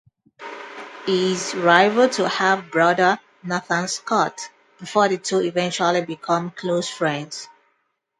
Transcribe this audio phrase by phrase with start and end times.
[1.05, 7.47] He is rival to half-brother Nathan Scott, before the two eventually become close friends.